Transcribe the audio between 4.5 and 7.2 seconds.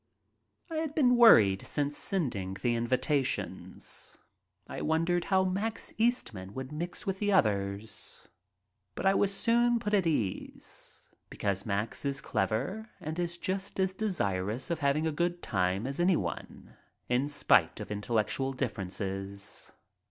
I wondered how Max Eastman would mix with